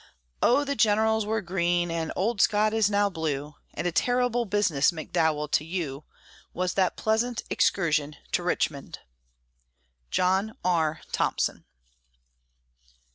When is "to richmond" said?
8.31-8.97